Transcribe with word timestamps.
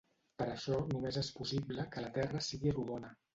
Per 0.41 0.45
això, 0.53 0.79
només 0.93 1.19
és 1.21 1.29
possible 1.41 1.85
que 1.93 2.05
la 2.07 2.11
terra 2.17 2.43
sigui 2.49 2.75
rodona. 2.81 3.15